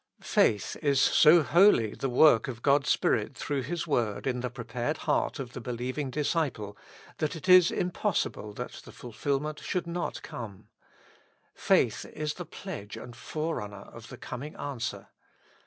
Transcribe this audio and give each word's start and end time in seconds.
Faith 0.23 0.75
is 0.81 0.99
so 0.99 1.43
wholly 1.43 1.93
the 1.93 2.09
work 2.09 2.47
of 2.47 2.63
God's 2.63 2.89
Spirit 2.89 3.35
through 3.37 3.61
His 3.61 3.85
word 3.85 4.25
in 4.25 4.39
the 4.39 4.49
prepared 4.49 4.97
heart 5.05 5.37
of 5.37 5.53
the 5.53 5.61
be 5.61 5.73
lieving 5.73 6.09
disciple, 6.09 6.75
that 7.19 7.35
it 7.35 7.47
is 7.47 7.69
impossible 7.69 8.51
that 8.53 8.71
the 8.83 8.91
fulfil 8.91 9.39
ment 9.39 9.59
should 9.59 9.85
not 9.85 10.23
come; 10.23 10.69
faith 11.53 12.03
is 12.13 12.33
the 12.33 12.45
pledge 12.47 12.97
and 12.97 13.15
forerunner 13.15 13.81
of 13.93 14.07
the 14.09 14.17
coming 14.17 14.55
answer. 14.55 15.09